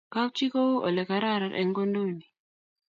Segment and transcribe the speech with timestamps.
[0.13, 2.25] kap chii ko u ole kararan eng' nguanduni